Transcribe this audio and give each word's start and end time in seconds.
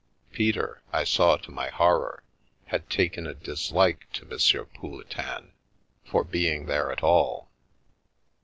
Peter, 0.31 0.81
I 0.91 1.03
saw 1.03 1.37
to 1.37 1.51
my 1.51 1.69
horror, 1.69 2.23
had 2.65 2.89
taken 2.89 3.27
a 3.27 3.35
dislike 3.35 4.11
to 4.13 4.23
M. 4.23 4.65
Pouletin 4.73 5.51
for 6.03 6.23
being 6.23 6.65
there 6.65 6.91
at 6.91 7.03
all. 7.03 7.51